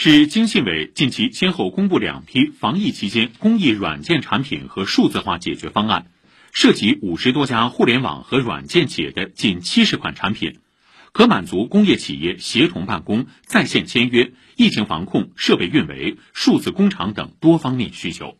[0.00, 6.06] 市经信委近期先后公布两批防疫期间公益软件产品和数字化解决方案，
[6.52, 10.60] 涉及五十多家互联网和软件企业的近七十款产品，
[11.10, 18.38] 可满足工业企业协同办公、在线签约、疫情防控、设备运维、数字工厂等多方面需求。